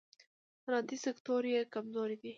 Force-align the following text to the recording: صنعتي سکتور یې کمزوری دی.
صنعتي 0.63 0.97
سکتور 1.05 1.41
یې 1.53 1.61
کمزوری 1.73 2.15
دی. 2.21 2.29